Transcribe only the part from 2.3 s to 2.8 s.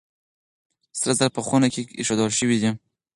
شوي دي.